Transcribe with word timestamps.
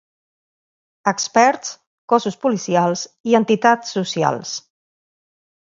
Experts, 1.11 1.75
cossos 2.15 2.39
policials 2.47 3.05
i 3.33 3.39
entitats 3.43 3.95
socials. 3.99 4.59